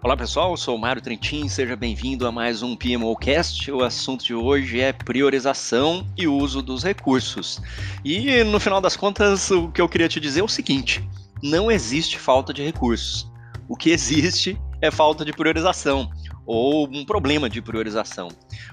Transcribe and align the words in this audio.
Olá 0.00 0.16
pessoal, 0.16 0.52
eu 0.52 0.56
sou 0.56 0.76
o 0.76 0.78
Mário 0.78 1.02
Trentin, 1.02 1.48
seja 1.48 1.74
bem-vindo 1.74 2.24
a 2.24 2.30
mais 2.30 2.62
um 2.62 2.76
PMOcast. 2.76 3.72
O 3.72 3.82
assunto 3.82 4.24
de 4.24 4.32
hoje 4.32 4.80
é 4.80 4.92
priorização 4.92 6.06
e 6.16 6.28
uso 6.28 6.62
dos 6.62 6.84
recursos. 6.84 7.60
E 8.04 8.44
no 8.44 8.60
final 8.60 8.80
das 8.80 8.94
contas, 8.94 9.50
o 9.50 9.72
que 9.72 9.80
eu 9.80 9.88
queria 9.88 10.08
te 10.08 10.20
dizer 10.20 10.38
é 10.38 10.44
o 10.44 10.48
seguinte: 10.48 11.02
não 11.42 11.68
existe 11.68 12.16
falta 12.16 12.54
de 12.54 12.62
recursos. 12.62 13.28
O 13.68 13.74
que 13.74 13.90
existe 13.90 14.56
é 14.80 14.88
falta 14.88 15.24
de 15.24 15.32
priorização 15.32 16.08
ou 16.46 16.88
um 16.88 17.04
problema 17.04 17.50
de 17.50 17.60
priorização. 17.60 18.28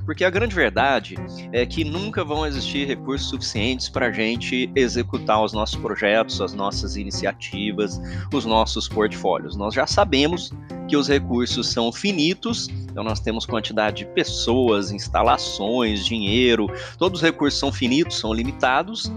Porque 0.05 0.23
a 0.23 0.29
grande 0.29 0.55
verdade 0.55 1.15
é 1.51 1.65
que 1.65 1.83
nunca 1.83 2.23
vão 2.23 2.45
existir 2.45 2.87
recursos 2.87 3.29
suficientes 3.29 3.89
para 3.89 4.07
a 4.07 4.11
gente 4.11 4.71
executar 4.75 5.43
os 5.43 5.51
nossos 5.51 5.75
projetos, 5.75 6.39
as 6.39 6.53
nossas 6.53 6.95
iniciativas, 6.95 7.99
os 8.31 8.45
nossos 8.45 8.87
portfólios. 8.87 9.57
Nós 9.57 9.73
já 9.73 9.85
sabemos 9.85 10.53
que 10.87 10.95
os 10.95 11.07
recursos 11.07 11.67
são 11.67 11.91
finitos, 11.91 12.67
então 12.95 13.03
nós 13.03 13.19
temos 13.19 13.45
quantidade 13.45 13.97
de 13.97 14.05
pessoas, 14.05 14.91
instalações, 14.91 16.05
dinheiro, 16.05 16.67
todos 16.97 17.19
os 17.19 17.23
recursos 17.23 17.59
são 17.59 17.71
finitos, 17.71 18.19
são 18.19 18.33
limitados, 18.33 19.11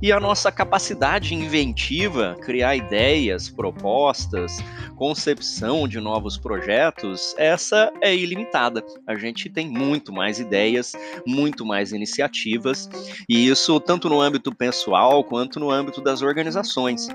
e 0.00 0.12
a 0.12 0.18
nossa 0.18 0.50
capacidade 0.50 1.34
inventiva, 1.34 2.36
criar 2.42 2.76
ideias, 2.76 3.48
propostas, 3.48 4.58
concepção 4.96 5.88
de 5.88 6.00
novos 6.00 6.36
projetos, 6.36 7.34
essa 7.38 7.92
é 8.00 8.14
ilimitada. 8.14 8.84
A 9.06 9.14
gente 9.14 9.48
tem 9.48 9.68
muito 9.68 10.12
mais 10.12 10.38
ideias, 10.38 10.92
muito 11.26 11.64
mais 11.64 11.92
iniciativas, 11.92 12.88
e 13.28 13.48
isso 13.48 13.80
tanto 13.80 14.08
no 14.08 14.20
âmbito 14.20 14.54
pessoal 14.54 15.24
quanto 15.24 15.58
no 15.58 15.70
âmbito 15.70 16.00
das 16.00 16.22
organizações. 16.22 17.08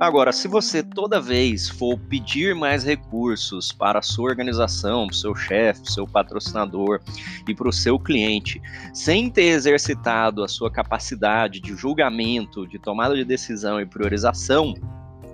Agora, 0.00 0.32
se 0.32 0.48
você 0.48 0.82
toda 0.82 1.20
vez 1.20 1.68
for 1.68 1.98
pedir 1.98 2.54
mais 2.54 2.84
recursos 2.84 3.53
para 3.72 3.98
a 3.98 4.02
sua 4.02 4.30
organização, 4.30 5.06
para 5.06 5.14
o 5.14 5.16
seu 5.16 5.34
chefe, 5.34 5.82
para 5.82 5.90
o 5.90 5.92
seu 5.92 6.06
patrocinador 6.06 7.00
e 7.48 7.54
para 7.54 7.68
o 7.68 7.72
seu 7.72 7.98
cliente, 7.98 8.60
sem 8.92 9.30
ter 9.30 9.46
exercitado 9.46 10.42
a 10.42 10.48
sua 10.48 10.70
capacidade 10.70 11.60
de 11.60 11.74
julgamento, 11.74 12.66
de 12.66 12.78
tomada 12.78 13.14
de 13.14 13.24
decisão 13.24 13.80
e 13.80 13.86
priorização, 13.86 14.74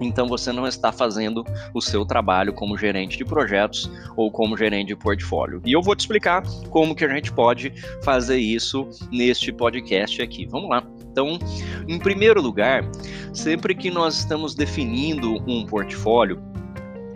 então 0.01 0.27
você 0.27 0.51
não 0.51 0.67
está 0.67 0.91
fazendo 0.91 1.45
o 1.75 1.81
seu 1.81 2.07
trabalho 2.07 2.55
como 2.55 2.77
gerente 2.77 3.19
de 3.19 3.25
projetos 3.25 3.91
ou 4.17 4.31
como 4.31 4.57
gerente 4.57 4.89
de 4.89 4.97
portfólio. 4.97 5.61
E 5.65 5.73
eu 5.73 5.83
vou 5.83 5.95
te 5.95 6.01
explicar 6.01 6.43
como 6.71 6.95
que 6.95 7.05
a 7.05 7.09
gente 7.09 7.31
pode 7.31 7.73
fazer 8.03 8.39
isso 8.39 8.89
neste 9.13 9.53
podcast 9.53 10.23
aqui. 10.23 10.47
Vamos 10.47 10.71
lá. 10.71 10.83
Então, 11.13 11.39
em 11.87 11.99
primeiro 11.99 12.41
lugar, 12.41 12.89
sempre 13.35 13.75
que 13.75 13.91
nós 13.91 14.19
estamos 14.19 14.55
definindo 14.55 15.35
um 15.47 15.67
portfólio, 15.67 16.41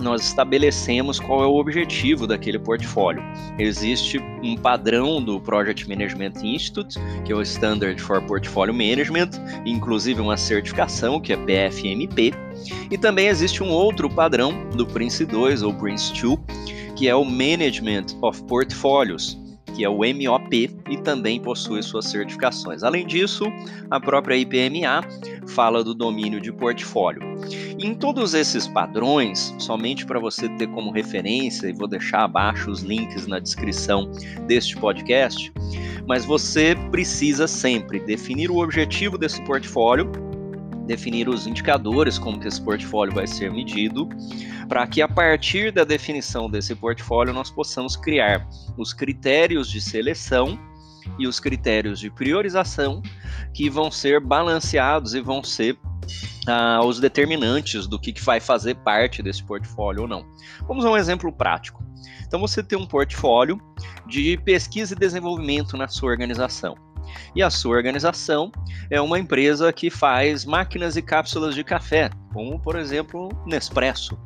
nós 0.05 0.23
estabelecemos 0.23 1.19
qual 1.19 1.43
é 1.43 1.47
o 1.47 1.57
objetivo 1.57 2.27
daquele 2.27 2.59
portfólio. 2.59 3.23
Existe 3.59 4.19
um 4.43 4.55
padrão 4.55 5.21
do 5.21 5.41
Project 5.41 5.89
Management 5.89 6.35
Institute, 6.43 6.97
que 7.25 7.33
é 7.33 7.35
o 7.35 7.41
Standard 7.41 8.01
for 8.01 8.21
Portfolio 8.23 8.75
Management, 8.75 9.31
inclusive 9.65 10.21
uma 10.21 10.37
certificação 10.37 11.19
que 11.19 11.33
é 11.33 11.37
PFMP, 11.37 12.35
e 12.91 12.99
também 12.99 13.29
existe 13.29 13.63
um 13.63 13.71
outro 13.71 14.09
padrão 14.11 14.69
do 14.77 14.87
Prince 14.87 15.25
2 15.25 15.63
ou 15.63 15.73
Prince 15.73 16.13
2, 16.21 16.39
que 16.95 17.09
é 17.09 17.15
o 17.15 17.25
Management 17.25 18.07
of 18.21 18.43
Portfolios, 18.45 19.43
que 19.75 19.85
é 19.85 19.89
o 19.89 19.99
MOP, 19.99 20.71
e 20.89 20.97
também 20.99 21.41
possui 21.41 21.83
suas 21.83 22.07
certificações. 22.07 22.83
Além 22.83 23.07
disso, 23.07 23.45
a 23.91 23.99
própria 24.01 24.37
IPMA 24.37 25.03
fala 25.49 25.83
do 25.83 25.95
domínio 25.95 26.41
de 26.41 26.53
portfólio. 26.53 27.23
Em 27.79 27.95
todos 27.95 28.35
esses 28.35 28.67
padrões, 28.67 29.55
somente 29.59 30.07
para 30.07 30.19
você 30.19 30.49
ter 30.51 30.69
como 30.69 30.91
referência, 30.91 31.69
e 31.69 31.73
vou 31.73 31.89
deixar 31.89 32.25
abaixo 32.25 32.71
os 32.71 32.83
links 32.83 33.27
na 33.27 33.39
descrição 33.39 34.11
deste 34.47 34.77
podcast, 34.77 35.53
mas 36.07 36.25
você 36.25 36.77
precisa 36.91 37.47
sempre 37.47 37.99
definir 38.01 38.51
o 38.51 38.59
objetivo 38.59 39.19
desse 39.19 39.43
portfólio 39.45 40.11
definir 40.87 41.29
os 41.29 41.47
indicadores 41.47 42.19
como 42.19 42.39
que 42.39 42.49
esse 42.49 42.61
portfólio 42.61 43.15
vai 43.15 43.27
ser 43.27 43.51
medido, 43.51 44.09
para 44.69 44.87
que 44.87 45.01
a 45.03 45.09
partir 45.09 45.73
da 45.73 45.85
definição 45.85 46.49
desse 46.49 46.75
portfólio 46.75 47.33
nós 47.33 47.51
possamos 47.51 47.97
criar 47.97 48.47
os 48.77 48.93
critérios 48.93 49.71
de 49.71 49.81
seleção 49.81 50.59
e 51.19 51.27
os 51.27 51.39
critérios 51.39 52.01
de 52.01 52.11
priorização 52.11 53.03
que 53.53 53.69
vão 53.69 53.91
ser 53.91 54.21
balanceados 54.21 55.15
e 55.15 55.21
vão 55.21 55.43
ser 55.43 55.79
ah, 56.47 56.81
os 56.85 57.01
determinantes 57.01 57.87
do 57.87 57.99
que, 57.99 58.13
que 58.13 58.23
vai 58.23 58.41
fazer 58.41 58.75
parte 58.77 59.23
desse 59.23 59.43
portfólio 59.43 60.03
ou 60.03 60.09
não. 60.09 60.27
Vamos 60.67 60.85
a 60.85 60.91
um 60.91 60.97
exemplo 60.97 61.33
prático. 61.33 61.83
Então 62.27 62.41
você 62.41 62.63
tem 62.63 62.79
um 62.79 62.87
portfólio 62.87 63.61
de 64.07 64.39
pesquisa 64.39 64.95
e 64.95 64.99
desenvolvimento 64.99 65.77
na 65.77 65.89
sua 65.89 66.11
organização. 66.11 66.75
E 67.35 67.43
a 67.43 67.51
sua 67.51 67.77
organização 67.77 68.51
é 68.91 69.01
uma 69.01 69.19
empresa 69.19 69.73
que 69.73 69.91
faz 69.91 70.45
máquinas 70.45 70.97
e 70.97 71.03
cápsulas 71.03 71.55
de 71.55 71.65
café, 71.65 72.11
como 72.33 72.61
por 72.61 72.77
exemplo 72.77 73.29
Nespresso. 73.47 74.19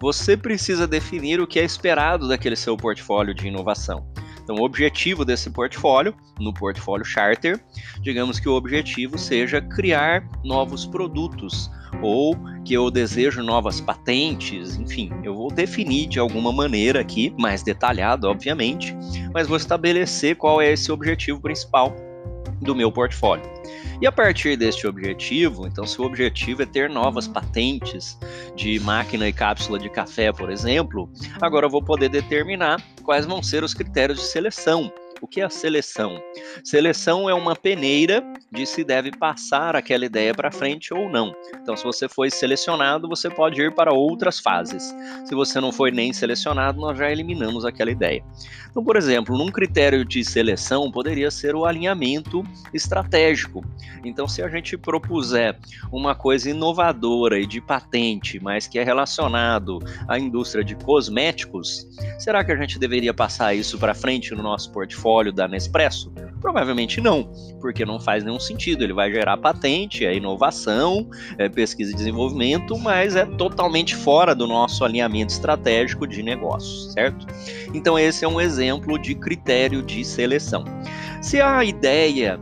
Você 0.00 0.36
precisa 0.36 0.86
definir 0.86 1.40
o 1.40 1.46
que 1.46 1.60
é 1.60 1.64
esperado 1.64 2.28
daquele 2.28 2.56
seu 2.56 2.76
portfólio 2.76 3.34
de 3.34 3.46
inovação. 3.46 4.06
Então, 4.44 4.56
o 4.56 4.62
objetivo 4.62 5.24
desse 5.24 5.48
portfólio, 5.48 6.14
no 6.38 6.52
portfólio 6.52 7.04
charter, 7.04 7.58
digamos 8.02 8.38
que 8.38 8.48
o 8.48 8.52
objetivo 8.52 9.16
seja 9.16 9.62
criar 9.62 10.22
novos 10.44 10.84
produtos 10.84 11.70
ou 12.02 12.36
que 12.62 12.74
eu 12.74 12.90
desejo 12.90 13.42
novas 13.42 13.80
patentes, 13.80 14.76
enfim, 14.76 15.10
eu 15.22 15.34
vou 15.34 15.50
definir 15.50 16.08
de 16.08 16.18
alguma 16.18 16.52
maneira 16.52 17.00
aqui, 17.00 17.34
mais 17.38 17.62
detalhado, 17.62 18.28
obviamente, 18.28 18.94
mas 19.32 19.48
vou 19.48 19.56
estabelecer 19.56 20.36
qual 20.36 20.60
é 20.60 20.72
esse 20.72 20.92
objetivo 20.92 21.40
principal 21.40 21.94
do 22.64 22.74
meu 22.74 22.90
portfólio. 22.90 23.44
E 24.00 24.06
a 24.06 24.12
partir 24.12 24.56
deste 24.56 24.86
objetivo, 24.86 25.66
então, 25.66 25.86
se 25.86 26.00
o 26.00 26.04
objetivo 26.04 26.62
é 26.62 26.66
ter 26.66 26.90
novas 26.90 27.28
patentes 27.28 28.18
de 28.56 28.80
máquina 28.80 29.28
e 29.28 29.32
cápsula 29.32 29.78
de 29.78 29.88
café, 29.88 30.32
por 30.32 30.50
exemplo, 30.50 31.08
agora 31.40 31.66
eu 31.66 31.70
vou 31.70 31.82
poder 31.82 32.08
determinar 32.08 32.82
quais 33.02 33.24
vão 33.24 33.42
ser 33.42 33.62
os 33.62 33.72
critérios 33.72 34.18
de 34.18 34.24
seleção 34.26 34.92
o 35.24 35.26
que 35.26 35.40
é 35.40 35.44
a 35.44 35.48
seleção? 35.48 36.22
Seleção 36.62 37.30
é 37.30 37.32
uma 37.32 37.56
peneira 37.56 38.22
de 38.52 38.66
se 38.66 38.84
deve 38.84 39.10
passar 39.10 39.74
aquela 39.74 40.04
ideia 40.04 40.34
para 40.34 40.52
frente 40.52 40.92
ou 40.92 41.08
não. 41.08 41.34
Então, 41.62 41.74
se 41.74 41.82
você 41.82 42.06
foi 42.06 42.30
selecionado, 42.30 43.08
você 43.08 43.30
pode 43.30 43.58
ir 43.58 43.74
para 43.74 43.90
outras 43.90 44.38
fases. 44.38 44.94
Se 45.24 45.34
você 45.34 45.58
não 45.62 45.72
foi 45.72 45.90
nem 45.90 46.12
selecionado, 46.12 46.78
nós 46.78 46.98
já 46.98 47.10
eliminamos 47.10 47.64
aquela 47.64 47.90
ideia. 47.90 48.22
Então, 48.70 48.84
por 48.84 48.96
exemplo, 48.96 49.38
num 49.38 49.50
critério 49.50 50.04
de 50.04 50.22
seleção 50.22 50.92
poderia 50.92 51.30
ser 51.30 51.54
o 51.54 51.64
alinhamento 51.64 52.42
estratégico. 52.74 53.64
Então, 54.04 54.28
se 54.28 54.42
a 54.42 54.48
gente 54.48 54.76
propuser 54.76 55.58
uma 55.90 56.14
coisa 56.14 56.50
inovadora 56.50 57.40
e 57.40 57.46
de 57.46 57.62
patente, 57.62 58.38
mas 58.42 58.66
que 58.66 58.78
é 58.78 58.84
relacionado 58.84 59.78
à 60.06 60.18
indústria 60.18 60.62
de 60.62 60.74
cosméticos, 60.74 61.86
será 62.18 62.44
que 62.44 62.52
a 62.52 62.56
gente 62.56 62.78
deveria 62.78 63.14
passar 63.14 63.54
isso 63.54 63.78
para 63.78 63.94
frente 63.94 64.34
no 64.34 64.42
nosso 64.42 64.70
portfólio? 64.70 65.13
Óleo 65.14 65.32
da 65.32 65.48
Nespresso? 65.48 66.12
Provavelmente 66.40 67.00
não, 67.00 67.30
porque 67.60 67.86
não 67.86 67.98
faz 67.98 68.22
nenhum 68.22 68.38
sentido. 68.38 68.84
Ele 68.84 68.92
vai 68.92 69.10
gerar 69.10 69.36
patente, 69.38 70.04
é 70.04 70.14
inovação, 70.14 71.08
é 71.38 71.48
pesquisa 71.48 71.92
e 71.92 71.94
desenvolvimento, 71.94 72.78
mas 72.78 73.16
é 73.16 73.24
totalmente 73.24 73.96
fora 73.96 74.34
do 74.34 74.46
nosso 74.46 74.84
alinhamento 74.84 75.32
estratégico 75.32 76.06
de 76.06 76.22
negócios, 76.22 76.92
certo? 76.92 77.26
Então, 77.72 77.98
esse 77.98 78.24
é 78.24 78.28
um 78.28 78.40
exemplo 78.40 78.98
de 78.98 79.14
critério 79.14 79.82
de 79.82 80.04
seleção. 80.04 80.64
Se 81.22 81.40
a 81.40 81.64
ideia 81.64 82.38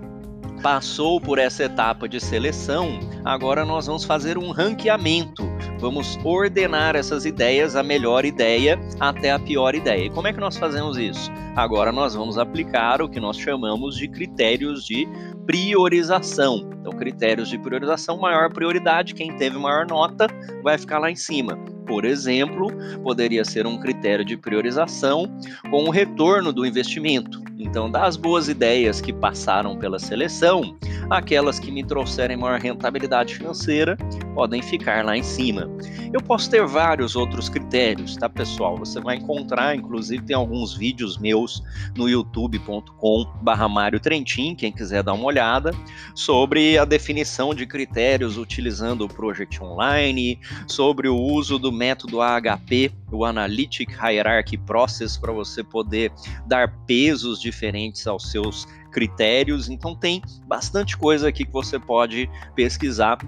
passou 0.63 1.21
por 1.21 1.39
essa 1.39 1.65
etapa 1.65 2.09
de 2.09 2.21
seleção, 2.21 2.99
agora 3.25 3.65
nós 3.65 3.87
vamos 3.87 4.05
fazer 4.05 4.39
um 4.39 4.51
ranqueamento. 4.51 5.43
Vamos 5.83 6.17
ordenar 6.23 6.95
essas 6.95 7.25
ideias, 7.25 7.75
a 7.75 7.83
melhor 7.83 8.25
ideia 8.25 8.79
até 9.01 9.33
a 9.33 9.39
pior 9.41 9.75
ideia. 9.75 10.05
E 10.05 10.11
como 10.11 10.29
é 10.29 10.33
que 10.33 10.39
nós 10.39 10.57
fazemos 10.57 10.97
isso? 10.97 11.29
Agora 11.57 11.91
nós 11.91 12.15
vamos 12.15 12.39
aplicar 12.39 13.03
o 13.03 13.09
que 13.09 13.19
nós 13.19 13.37
chamamos 13.37 13.97
de 13.97 14.07
critérios 14.07 14.85
de 14.85 15.09
priorização. 15.45 16.71
Então, 16.81 16.93
critérios 16.93 17.49
de 17.49 17.59
priorização, 17.59 18.17
maior 18.17 18.53
prioridade, 18.53 19.13
quem 19.13 19.37
teve 19.37 19.59
maior 19.59 19.85
nota 19.85 20.29
vai 20.63 20.79
ficar 20.79 21.01
lá 21.01 21.11
em 21.11 21.17
cima. 21.17 21.59
Por 21.85 22.05
exemplo, 22.05 22.69
poderia 23.03 23.45
ser 23.45 23.67
um 23.67 23.77
critério 23.77 24.25
de 24.25 24.37
priorização 24.37 25.25
com 25.69 25.83
o 25.83 25.91
retorno 25.91 26.53
do 26.53 26.65
investimento. 26.65 27.43
Então, 27.59 27.91
das 27.91 28.17
boas 28.17 28.49
ideias 28.49 29.01
que 29.01 29.13
passaram 29.13 29.77
pela 29.77 29.99
seleção, 29.99 30.77
aquelas 31.11 31.59
que 31.59 31.71
me 31.71 31.85
trouxerem 31.85 32.37
maior 32.37 32.59
rentabilidade 32.59 33.35
financeira 33.35 33.97
podem 34.35 34.63
ficar 34.63 35.05
lá 35.05 35.17
em 35.17 35.23
cima. 35.23 35.71
Eu 36.13 36.21
posso 36.21 36.51
ter 36.51 36.67
vários 36.67 37.15
outros 37.15 37.49
critérios, 37.49 38.17
tá, 38.17 38.29
pessoal? 38.29 38.77
Você 38.79 39.01
vai 39.01 39.17
encontrar, 39.17 39.77
inclusive, 39.77 40.25
tem 40.25 40.37
alguns 40.37 40.75
vídeos 40.75 41.19
meus 41.19 41.63
no 41.97 42.09
youtube.com/barra 42.09 43.69
Mário 43.69 44.01
Trentin, 44.01 44.55
quem 44.55 44.73
quiser 44.73 45.03
dar 45.03 45.13
uma 45.13 45.25
olhada, 45.25 45.73
sobre 46.15 46.79
a 46.79 46.85
definição 46.85 47.55
de 47.55 47.67
critérios 47.67 48.39
utilizando 48.39 49.03
o 49.03 49.09
Project 49.09 49.63
Online, 49.63 50.39
sobre 50.67 51.09
o 51.09 51.17
uso 51.17 51.59
do 51.59 51.71
método 51.71 52.21
AHP 52.21 52.93
o 53.13 53.25
Analytic 53.25 53.91
Hierarchy 53.91 54.57
Process 54.57 55.17
para 55.17 55.33
você 55.33 55.63
poder 55.63 56.13
dar 56.47 56.73
pesos 56.87 57.41
diferentes 57.41 58.07
aos 58.07 58.31
seus 58.31 58.67
critérios. 58.91 59.69
Então 59.69 59.95
tem 59.95 60.23
bastante 60.47 60.97
coisa 60.97 61.29
aqui 61.29 61.45
que 61.45 61.53
você 61.53 61.79
pode 61.79 62.29
pesquisar 62.55 63.19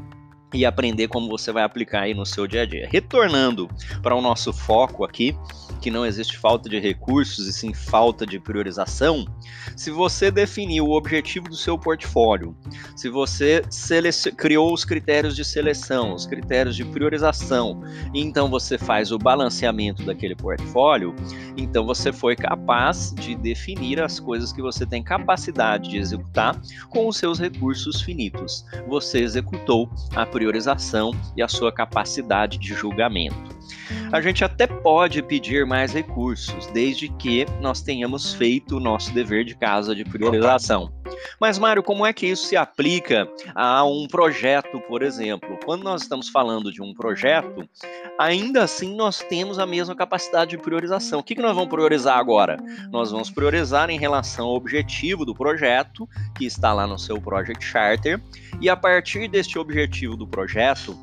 e 0.53 0.65
aprender 0.65 1.09
como 1.09 1.29
você 1.29 1.51
vai 1.51 1.65
aplicar 1.65 2.03
aí 2.03 2.15
no 2.15 2.25
seu 2.25 2.47
dia 2.47 2.63
a 2.63 2.67
dia. 2.67 2.89
Retornando 2.91 3.69
para 4.03 4.15
o 4.15 4.21
nosso 4.21 4.53
foco 4.53 5.05
aqui, 5.05 5.37
que 5.85 5.91
não 5.91 6.07
existe 6.07 6.39
falta 6.39 6.67
de 6.67 6.81
recursos 6.81 7.47
e 7.47 7.53
sim 7.53 7.75
falta 7.75 8.25
de 8.25 8.41
priorização, 8.41 9.27
se 9.77 9.91
você 9.91 10.31
definiu 10.31 10.87
o 10.87 10.97
objetivo 10.97 11.47
do 11.47 11.57
seu 11.57 11.79
portfólio, 11.79 12.57
se 12.97 13.11
você 13.11 13.61
criou 14.35 14.73
os 14.73 14.83
critérios 14.83 15.37
de 15.37 15.45
seleção, 15.45 16.15
os 16.15 16.25
critérios 16.25 16.75
de 16.75 16.87
priorização, 16.87 17.83
então 18.15 18.49
você 18.49 18.79
faz 18.79 19.13
o 19.13 19.19
balanceamento 19.19 20.03
daquele 20.05 20.35
portfólio, 20.35 21.15
então 21.55 21.85
você 21.85 22.11
foi 22.11 22.35
capaz 22.35 23.13
de 23.15 23.35
definir 23.35 24.01
as 24.01 24.19
coisas 24.19 24.55
que 24.55 24.63
você 24.63 24.87
tem 24.87 25.03
capacidade 25.03 25.91
de 25.91 25.99
executar 25.99 26.59
com 26.89 27.07
os 27.07 27.19
seus 27.19 27.39
recursos 27.39 28.01
finitos. 28.01 28.65
Você 28.89 29.19
executou 29.19 29.91
a 30.17 30.25
priorização 30.25 31.11
e 31.37 31.43
a 31.43 31.49
sua 31.49 31.71
capacidade 31.71 32.57
de 32.57 32.73
julgamento. 32.73 33.54
A 34.13 34.21
gente 34.21 34.45
até 34.45 34.67
pode 34.67 35.23
pedir 35.23 35.67
mais 35.67 35.93
recursos, 35.93 36.67
desde 36.69 37.09
que 37.09 37.47
nós 37.61 37.81
tenhamos 37.81 38.35
feito 38.35 38.77
o 38.77 38.81
nosso 38.81 39.13
dever 39.13 39.45
de 39.45 39.55
casa 39.57 39.95
de 39.95 40.05
priorização. 40.05 40.93
Mas, 41.41 41.59
Mário, 41.59 41.83
como 41.83 42.07
é 42.07 42.13
que 42.13 42.27
isso 42.27 42.47
se 42.47 42.57
aplica 42.57 43.29
a 43.55 43.85
um 43.85 44.07
projeto, 44.07 44.81
por 44.89 45.03
exemplo? 45.03 45.59
Quando 45.65 45.83
nós 45.83 46.03
estamos 46.03 46.29
falando 46.29 46.73
de 46.73 46.83
um 46.83 46.95
projeto, 46.95 47.69
ainda 48.19 48.63
assim 48.63 48.95
nós 48.95 49.19
temos 49.19 49.59
a 49.59 49.67
mesma 49.67 49.95
capacidade 49.95 50.53
de 50.53 50.59
priorização. 50.59 51.21
O 51.21 51.23
que, 51.23 51.35
que 51.35 51.43
nós 51.43 51.55
vamos 51.55 51.71
priorizar 51.71 52.19
agora? 52.19 52.57
Nós 52.91 53.11
vamos 53.11 53.31
priorizar 53.31 53.91
em 53.91 53.99
relação 53.99 54.47
ao 54.47 54.55
objetivo 54.55 55.25
do 55.25 55.35
projeto, 55.35 56.09
que 56.37 56.45
está 56.45 56.73
lá 56.73 56.87
no 56.87 56.99
seu 56.99 57.21
Project 57.21 57.65
Charter, 57.65 58.21
e 58.61 58.69
a 58.69 58.77
partir 58.77 59.29
deste 59.29 59.59
objetivo 59.59 60.17
do 60.17 60.27
projeto, 60.27 60.97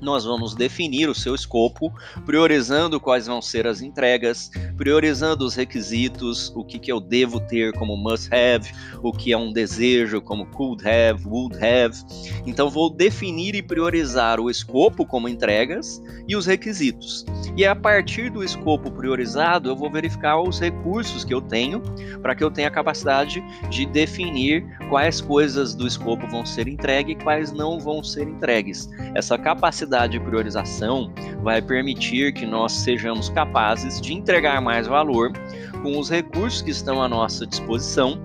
nós 0.00 0.24
vamos 0.24 0.54
definir 0.54 1.08
o 1.08 1.14
seu 1.14 1.34
escopo, 1.34 1.92
priorizando 2.24 2.98
quais 2.98 3.26
vão 3.26 3.42
ser 3.42 3.66
as 3.66 3.80
entregas, 3.82 4.50
priorizando 4.76 5.44
os 5.44 5.54
requisitos, 5.54 6.52
o 6.54 6.64
que, 6.64 6.78
que 6.78 6.90
eu 6.90 7.00
devo 7.00 7.40
ter 7.40 7.72
como 7.74 7.96
must 7.96 8.30
have, 8.34 8.70
o 9.02 9.12
que 9.12 9.32
é 9.32 9.36
um 9.36 9.52
desejo 9.52 10.20
como 10.20 10.46
could 10.46 10.82
have, 10.88 11.22
would 11.26 11.56
have. 11.56 11.96
Então 12.46 12.70
vou 12.70 12.90
definir 12.90 13.54
e 13.54 13.62
priorizar 13.62 14.40
o 14.40 14.50
escopo 14.50 15.04
como 15.04 15.28
entregas 15.28 16.02
e 16.26 16.34
os 16.34 16.46
requisitos. 16.46 17.24
E 17.56 17.66
a 17.66 17.74
partir 17.76 18.30
do 18.30 18.42
escopo 18.42 18.90
priorizado, 18.90 19.68
eu 19.68 19.76
vou 19.76 19.90
verificar 19.90 20.40
os 20.40 20.58
recursos 20.58 21.24
que 21.24 21.34
eu 21.34 21.40
tenho 21.40 21.82
para 22.22 22.34
que 22.34 22.42
eu 22.42 22.50
tenha 22.50 22.68
a 22.68 22.70
capacidade 22.70 23.42
de 23.68 23.84
definir 23.86 24.64
quais 24.88 25.20
coisas 25.20 25.74
do 25.74 25.86
escopo 25.86 26.26
vão 26.28 26.46
ser 26.46 26.68
entregues 26.68 27.16
e 27.16 27.22
quais 27.22 27.52
não 27.52 27.78
vão 27.78 28.02
ser 28.02 28.28
entregues. 28.28 28.88
Essa 29.14 29.36
capacidade 29.36 29.89
capacidade 29.90 30.12
de 30.12 30.20
priorização 30.20 31.12
vai 31.42 31.60
permitir 31.60 32.32
que 32.32 32.46
nós 32.46 32.72
sejamos 32.72 33.28
capazes 33.28 34.00
de 34.00 34.14
entregar 34.14 34.60
mais 34.62 34.86
valor 34.86 35.32
com 35.82 35.98
os 35.98 36.08
recursos 36.08 36.62
que 36.62 36.70
estão 36.70 37.02
à 37.02 37.08
nossa 37.08 37.44
disposição 37.46 38.18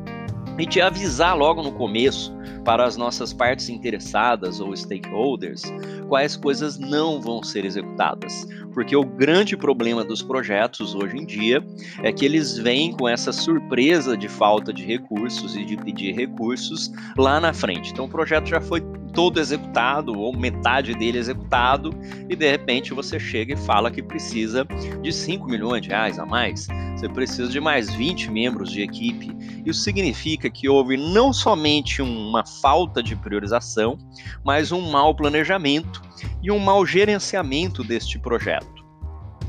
e 0.59 0.65
de 0.65 0.79
avisar 0.79 1.35
logo 1.35 1.63
no 1.63 1.71
começo 1.71 2.34
para 2.65 2.83
as 2.83 2.97
nossas 2.97 3.31
partes 3.31 3.69
interessadas 3.69 4.59
ou 4.59 4.75
stakeholders 4.75 5.61
quais 6.09 6.35
coisas 6.35 6.77
não 6.77 7.21
vão 7.21 7.43
ser 7.43 7.63
executadas. 7.63 8.47
Porque 8.73 8.95
o 8.95 9.05
grande 9.05 9.55
problema 9.55 10.03
dos 10.03 10.21
projetos 10.21 10.93
hoje 10.93 11.17
em 11.17 11.25
dia 11.25 11.63
é 12.03 12.11
que 12.11 12.25
eles 12.25 12.57
vêm 12.57 12.91
com 12.91 13.07
essa 13.07 13.31
surpresa 13.31 14.17
de 14.17 14.27
falta 14.27 14.73
de 14.73 14.83
recursos 14.83 15.55
e 15.55 15.63
de 15.63 15.77
pedir 15.77 16.13
recursos 16.13 16.91
lá 17.17 17.39
na 17.39 17.53
frente. 17.53 17.91
Então 17.91 18.05
o 18.05 18.09
projeto 18.09 18.47
já 18.47 18.59
foi 18.59 18.81
todo 19.13 19.39
executado 19.39 20.19
ou 20.19 20.35
metade 20.35 20.93
dele 20.93 21.17
executado 21.17 21.91
e 22.29 22.35
de 22.35 22.51
repente 22.51 22.93
você 22.93 23.17
chega 23.17 23.53
e 23.53 23.57
fala 23.57 23.89
que 23.89 24.03
precisa 24.03 24.65
de 25.01 25.11
5 25.11 25.47
milhões 25.47 25.81
de 25.81 25.89
reais 25.89 26.19
a 26.19 26.25
mais, 26.25 26.67
você 26.95 27.09
precisa 27.09 27.49
de 27.49 27.59
mais 27.59 27.93
20 27.93 28.31
membros 28.31 28.71
de 28.71 28.81
equipe. 28.81 29.35
Isso 29.65 29.81
significa 29.81 30.49
que 30.49 30.69
houve 30.69 30.95
não 30.95 31.33
somente 31.33 32.01
uma 32.01 32.45
falta 32.45 33.03
de 33.03 33.15
priorização, 33.15 33.97
mas 34.43 34.71
um 34.71 34.89
mau 34.89 35.13
planejamento 35.13 36.01
e 36.41 36.49
um 36.49 36.59
mau 36.59 36.85
gerenciamento 36.85 37.83
deste 37.83 38.17
projeto 38.17 38.75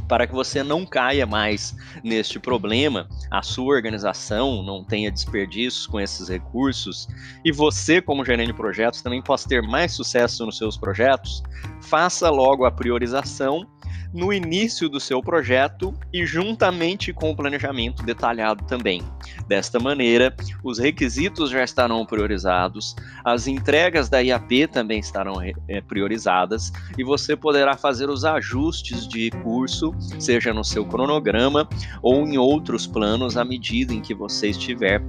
para 0.09 0.27
que 0.27 0.33
você 0.33 0.63
não 0.63 0.87
caia 0.87 1.27
mais 1.27 1.77
neste 2.03 2.39
problema, 2.39 3.09
a 3.31 3.43
sua 3.43 3.75
organização 3.75 4.63
não 4.63 4.85
tenha 4.85 5.11
desperdícios 5.11 5.87
com 5.87 6.01
esses 6.01 6.29
recursos 6.29 7.09
e 7.45 7.53
você, 7.53 8.01
como 8.01 8.25
gerente 8.25 8.49
de 8.49 8.55
projetos, 8.55 9.03
também 9.03 9.23
possa 9.23 9.49
ter 9.49 9.63
mais 9.63 9.93
sucesso 9.93 10.47
nos 10.47 10.59
seus 10.59 10.77
projetos, 10.77 11.43
faça 11.81 12.31
logo 12.31 12.65
a 12.65 12.71
priorização 12.71 13.67
no 14.13 14.33
início 14.33 14.89
do 14.89 15.01
seu 15.01 15.23
projeto 15.23 15.95
e 16.13 16.27
juntamente 16.27 17.13
com 17.13 17.31
o 17.31 17.37
planejamento 17.37 18.03
detalhado 18.03 18.65
também. 18.65 19.03
Desta 19.47 19.79
maneira, 19.79 20.35
os 20.63 20.79
requisitos 20.79 21.51
já 21.51 21.63
estarão 21.63 22.05
priorizados, 22.05 22.95
as 23.25 23.47
entregas 23.47 24.09
da 24.09 24.21
IAP 24.21 24.67
também 24.69 24.99
estarão 24.99 25.41
é, 25.43 25.81
priorizadas 25.81 26.73
e 26.97 27.05
você 27.05 27.37
poderá 27.37 27.77
fazer 27.77 28.09
os 28.09 28.25
ajustes 28.25 29.07
de 29.07 29.31
curso, 29.43 29.95
seja 30.19 30.53
no 30.53 30.65
seu 30.65 30.85
cronograma 30.85 31.69
ou 32.03 32.27
em 32.27 32.39
outros 32.39 32.87
planos 32.87 33.37
à 33.37 33.45
medida 33.45 33.93
em 33.93 34.01
que 34.01 34.15
você 34.15 34.49
estiver 34.49 35.03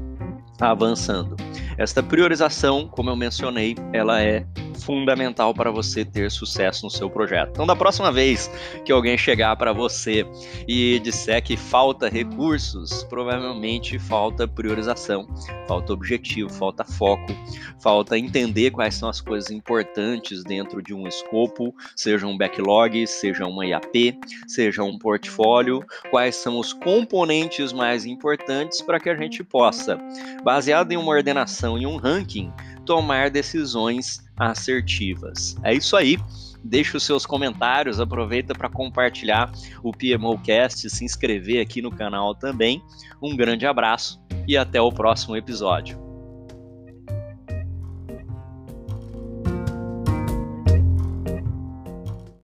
avançando. 0.60 1.36
Esta 1.78 2.02
priorização, 2.02 2.88
como 2.88 3.10
eu 3.10 3.16
mencionei, 3.16 3.76
ela 3.94 4.22
é 4.22 4.46
fundamental 4.78 5.54
para 5.54 5.72
você 5.72 6.06
ter 6.06 6.32
sucesso 6.32 6.86
no 6.86 6.90
seu 6.90 7.10
projeto. 7.10 7.50
Então, 7.52 7.66
da 7.66 7.76
próxima 7.76 8.12
vez 8.12 8.50
que 8.86 8.92
alguém 8.92 9.18
chegar 9.18 9.56
para 9.56 9.74
você 9.74 10.26
e 10.68 11.00
disser 11.00 11.44
que 11.44 11.58
falta 11.58 12.08
recursos, 12.08 13.04
provavelmente 13.04 14.00
falta 14.00 14.48
priorização, 14.48 15.28
falta 15.68 15.94
objetivo, 15.94 16.50
falta 16.50 16.84
foco, 16.84 17.34
falta 17.82 18.18
entender 18.18 18.72
quais 18.72 18.96
são 18.96 19.10
as 19.10 19.20
coisas 19.20 19.52
importantes 19.52 20.44
dentro 20.44 20.82
de 20.82 20.94
um 20.94 21.08
escopo, 21.08 21.74
seja 21.96 22.28
um 22.28 22.38
backlog, 22.38 23.06
seja 23.08 23.46
uma 23.46 23.66
IAP, 23.66 24.18
seja 24.48 24.84
um 24.84 24.98
portfólio, 24.98 25.84
quais 26.10 26.36
são 26.36 26.60
os 26.60 26.74
componentes 26.74 27.74
mais 27.74 28.06
importantes 28.06 28.82
para 28.82 29.00
que 29.00 29.10
a 29.10 29.16
gente 29.16 29.44
possa, 29.44 29.98
baseado 30.44 30.92
em 30.92 30.98
uma 30.98 31.12
ordenação 31.12 31.78
e 31.78 31.86
um 31.86 31.98
ranking, 31.98 32.52
tomar 32.86 33.30
decisões 33.30 34.27
assertivas. 34.38 35.56
É 35.64 35.74
isso 35.74 35.96
aí. 35.96 36.18
Deixe 36.64 36.98
os 36.98 37.04
seus 37.04 37.26
comentários, 37.26 38.00
aproveita 38.00 38.54
para 38.54 38.70
compartilhar 38.70 39.52
o 39.82 39.92
PMOcast, 39.92 40.90
se 40.90 41.06
inscrever 41.06 41.62
aqui 41.62 41.82
no 41.82 41.92
canal 41.92 42.36
também. 42.36 42.82
Um 43.22 43.36
grande 43.36 43.66
abraço 43.66 44.22
e 44.48 44.58
até 44.58 44.82
o 44.82 44.92
próximo 44.92 45.36
episódio. 45.36 46.07